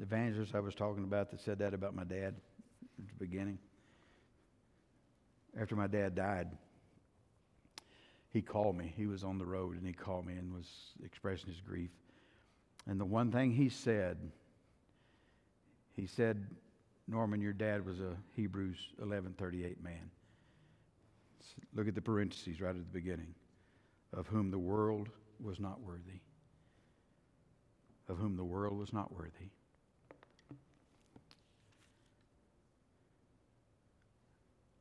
[0.03, 2.35] evangelist I was talking about that said that about my dad
[2.99, 3.57] at the beginning?
[5.59, 6.49] After my dad died,
[8.31, 8.93] he called me.
[8.95, 10.67] He was on the road and he called me and was
[11.03, 11.89] expressing his grief.
[12.85, 14.17] And the one thing he said,
[15.95, 16.45] he said,
[17.07, 20.11] Norman, your dad was a Hebrews 11:38 man.
[21.73, 23.33] Look at the parentheses right at the beginning.
[24.13, 26.21] Of whom the world was not worthy
[28.09, 29.51] of whom the world was not worthy.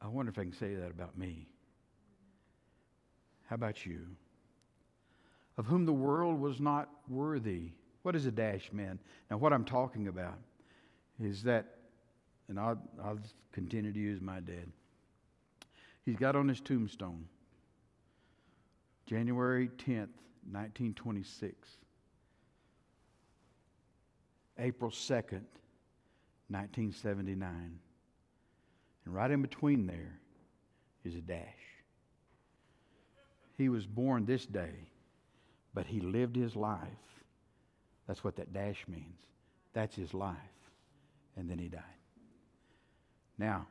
[0.01, 1.47] I wonder if I can say that about me.
[3.47, 4.01] How about you?
[5.59, 7.73] Of whom the world was not worthy.
[8.03, 8.99] What is a dash man?
[9.31, 10.39] Now, what I'm talking about
[11.23, 11.67] is that,
[12.49, 13.19] and I'll, I'll
[13.53, 14.71] continue to use my dad.
[16.07, 17.27] He's got on his tombstone
[19.07, 20.15] January 10th,
[20.51, 21.69] 1926.
[24.59, 25.45] April 2nd,
[26.49, 27.79] 1979.
[29.05, 30.19] And right in between there
[31.05, 31.45] is a dash.
[33.57, 34.75] He was born this day,
[35.75, 36.89] but he lived his life.
[38.07, 39.19] That's what that dash means.
[39.73, 40.37] That's his life.
[41.37, 41.83] And then he died.
[43.39, 43.67] Now,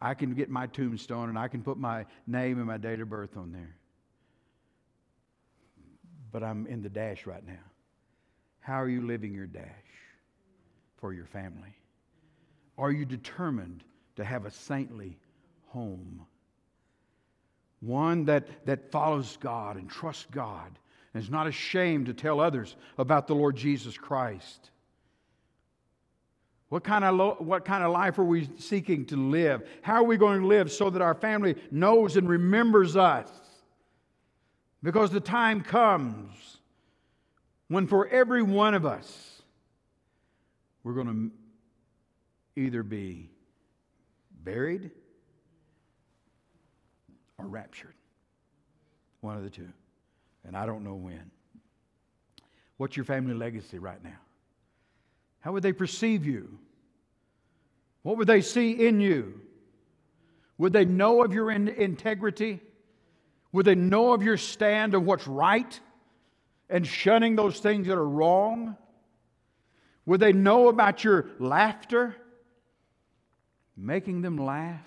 [0.00, 3.08] I can get my tombstone and I can put my name and my date of
[3.08, 3.76] birth on there.
[6.32, 7.71] But I'm in the dash right now.
[8.62, 9.66] How are you living your dash
[10.96, 11.74] for your family?
[12.78, 13.82] Are you determined
[14.16, 15.18] to have a saintly
[15.66, 16.24] home?
[17.80, 20.78] One that, that follows God and trusts God
[21.12, 24.70] and is not ashamed to tell others about the Lord Jesus Christ.
[26.68, 29.68] What kind, of lo- what kind of life are we seeking to live?
[29.82, 33.28] How are we going to live so that our family knows and remembers us?
[34.84, 36.58] Because the time comes
[37.72, 39.42] when, for every one of us,
[40.84, 41.06] we're going
[42.56, 43.30] to either be
[44.44, 44.90] buried
[47.38, 47.94] or raptured.
[49.20, 49.68] One of the two.
[50.44, 51.30] And I don't know when.
[52.76, 54.18] What's your family legacy right now?
[55.40, 56.58] How would they perceive you?
[58.02, 59.40] What would they see in you?
[60.58, 62.60] Would they know of your in- integrity?
[63.52, 65.80] Would they know of your stand of what's right
[66.72, 68.76] and shunning those things that are wrong?
[70.06, 72.16] Would they know about your laughter?
[73.76, 74.86] Making them laugh,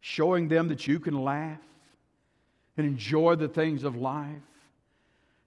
[0.00, 1.60] showing them that you can laugh
[2.76, 4.42] and enjoy the things of life.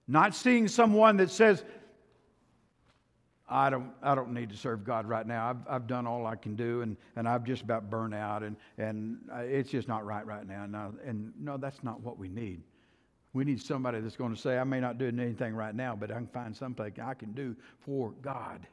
[0.06, 1.64] Not seeing someone that says,
[3.48, 5.50] I don't, I don't need to serve God right now.
[5.50, 8.56] I've, I've done all I can do, and, and I've just about burned out, and,
[8.78, 10.66] and uh, it's just not right right now.
[10.66, 12.62] No, and no, that's not what we need.
[13.34, 16.10] We need somebody that's going to say, I may not do anything right now, but
[16.10, 18.66] I can find something I can do for God.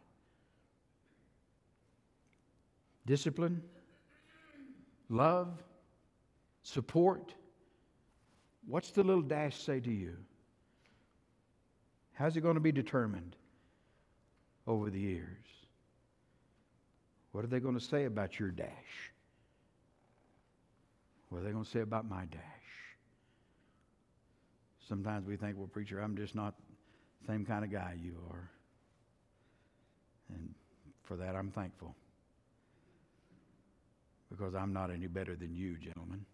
[3.05, 3.61] Discipline,
[5.09, 5.49] love,
[6.63, 7.33] support.
[8.67, 10.15] What's the little dash say to you?
[12.13, 13.35] How's it going to be determined?
[14.67, 15.27] over the years.
[17.31, 19.11] What are they going to say about your dash?
[21.29, 22.41] What are they going to say about my dash?
[24.91, 26.53] Sometimes we think, well, preacher, I'm just not
[27.21, 28.49] the same kind of guy you are.
[30.27, 30.53] And
[31.03, 31.95] for that, I'm thankful.
[34.29, 36.25] Because I'm not any better than you, gentlemen.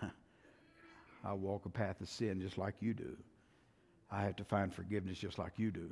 [1.26, 3.18] I walk a path of sin just like you do.
[4.10, 5.90] I have to find forgiveness just like you do.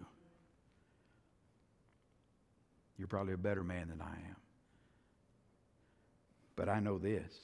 [2.97, 4.37] You're probably a better man than I am.
[6.57, 7.35] But I know this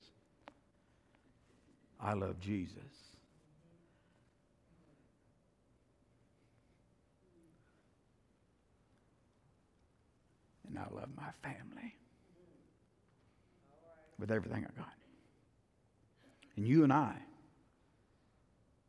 [2.00, 3.11] I love Jesus.
[10.72, 11.94] And I love my family
[14.18, 14.94] with everything I got.
[16.56, 17.14] And you and I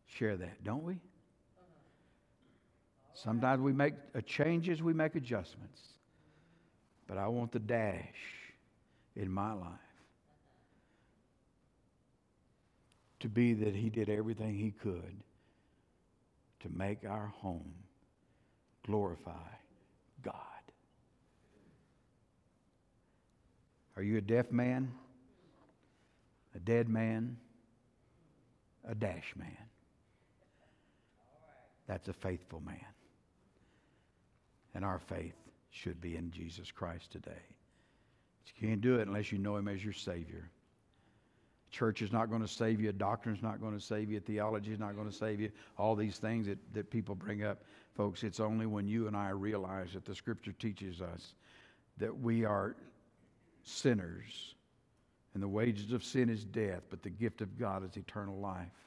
[0.06, 0.96] share that, don't we?
[3.14, 5.82] Sometimes we make uh, changes, we make adjustments.
[7.06, 8.00] But I want the dash
[9.18, 9.70] in my life
[13.20, 15.18] to be that he did everything he could
[16.62, 17.74] to make our home
[18.86, 19.52] glorify
[20.22, 20.53] God.
[23.96, 24.91] Are you a deaf man?
[26.56, 27.38] A dead man?
[28.88, 29.58] A dash man?
[31.88, 32.86] That's a faithful man.
[34.74, 35.36] And our faith
[35.70, 37.32] should be in Jesus Christ today.
[37.32, 40.50] But you can't do it unless you know Him as your Savior.
[41.72, 42.91] Church is not going to save you.
[42.91, 44.20] Doctrine is not going to save you.
[44.20, 45.50] Theology is not going to save you.
[45.78, 47.64] All these things that, that people bring up,
[47.96, 51.34] folks, it's only when you and I realize that the Scripture teaches us
[51.98, 52.76] that we are
[53.64, 54.55] sinners
[55.34, 58.84] and the wages of sin is death, but the gift of God is eternal life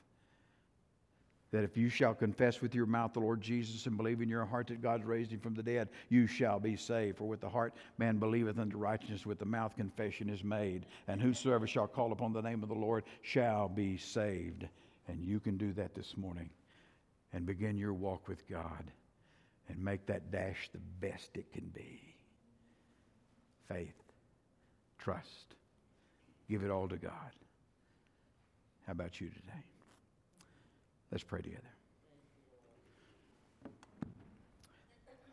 [1.56, 4.44] that if you shall confess with your mouth the Lord Jesus and believe in your
[4.44, 7.18] heart that God raised him from the dead, you shall be saved.
[7.18, 10.86] For with the heart man believeth unto righteousness, with the mouth confession is made.
[11.08, 14.66] And whosoever shall call upon the name of the Lord shall be saved.
[15.08, 16.50] And you can do that this morning
[17.32, 18.90] and begin your walk with God
[19.68, 22.02] and make that dash the best it can be.
[23.68, 23.94] Faith,
[24.98, 25.54] trust,
[26.48, 27.12] give it all to God.
[28.86, 29.64] How about you today?
[31.10, 31.62] Let's pray together.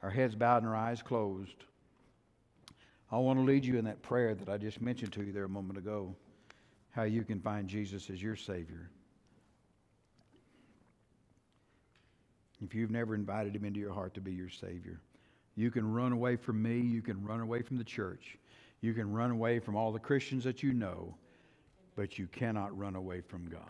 [0.02, 1.64] Our heads bowed and our eyes closed.
[3.12, 5.46] I want to lead you in that prayer that I just mentioned to you there
[5.46, 6.16] a moment ago
[6.90, 8.90] how you can find Jesus as your Savior.
[12.62, 15.00] If you've never invited him into your heart to be your Savior,
[15.56, 16.80] you can run away from me.
[16.80, 18.38] You can run away from the church.
[18.84, 21.16] You can run away from all the Christians that you know,
[21.96, 23.62] but you cannot run away from God.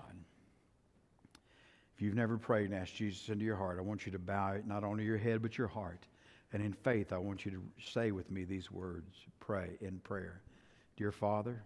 [1.96, 4.56] If you've never prayed and asked Jesus into your heart, I want you to bow
[4.66, 6.08] not only your head, but your heart.
[6.52, 7.62] And in faith, I want you to
[7.92, 10.42] say with me these words pray in prayer.
[10.98, 11.62] Dear Father,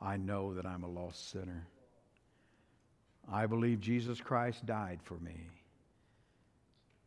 [0.00, 1.68] I know that I'm a lost sinner.
[3.30, 5.46] I believe Jesus Christ died for me.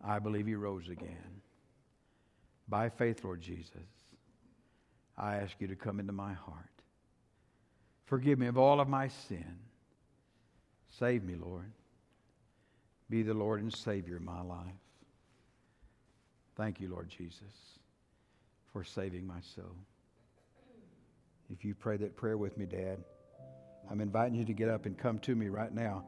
[0.02, 1.42] I believe he rose again.
[2.70, 3.97] By faith, Lord Jesus,
[5.18, 6.66] I ask you to come into my heart.
[8.06, 9.58] Forgive me of all of my sin.
[11.00, 11.72] Save me, Lord.
[13.10, 14.66] Be the Lord and Savior of my life.
[16.56, 17.80] Thank you, Lord Jesus,
[18.72, 19.76] for saving my soul.
[21.50, 22.98] If you pray that prayer with me, Dad,
[23.90, 26.04] I'm inviting you to get up and come to me right now.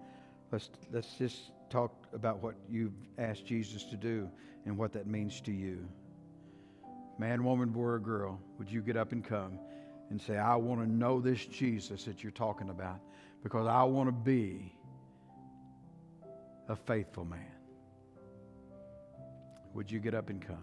[0.51, 4.29] Let's, let's just talk about what you've asked Jesus to do
[4.65, 5.87] and what that means to you.
[7.19, 9.59] Man, woman, boy, or girl, would you get up and come
[10.09, 12.99] and say, I want to know this Jesus that you're talking about
[13.43, 14.73] because I want to be
[16.69, 17.45] a faithful man.
[19.73, 20.57] Would you get up and come?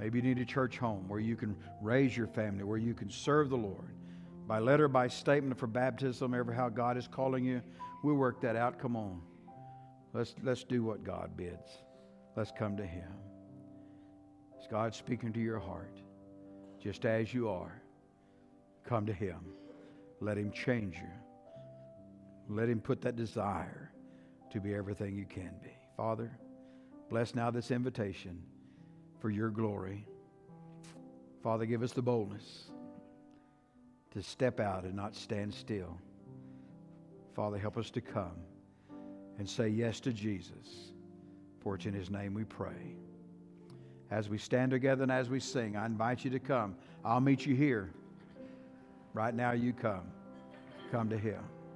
[0.00, 3.10] Maybe you need a church home where you can raise your family, where you can
[3.10, 3.94] serve the Lord
[4.46, 7.60] by letter, by statement for baptism, ever how God is calling you.
[8.02, 8.78] We'll work that out.
[8.78, 9.20] Come on.
[10.14, 11.68] Let's, let's do what God bids.
[12.34, 13.08] Let's come to Him.
[14.60, 15.96] Is God speaking to your heart?
[16.82, 17.80] Just as you are,
[18.84, 19.38] come to Him.
[20.20, 22.54] Let Him change you.
[22.54, 23.92] Let Him put that desire
[24.50, 25.70] to be everything you can be.
[25.96, 26.30] Father,
[27.10, 28.42] bless now this invitation
[29.20, 30.06] for your glory.
[31.42, 32.70] Father, give us the boldness
[34.12, 35.98] to step out and not stand still.
[37.34, 38.36] Father, help us to come
[39.38, 40.92] and say yes to Jesus.
[41.60, 42.96] For it's in his name we pray.
[44.10, 46.74] As we stand together and as we sing, I invite you to come.
[47.04, 47.90] I'll meet you here.
[49.12, 50.04] Right now, you come.
[50.90, 51.42] Come to him.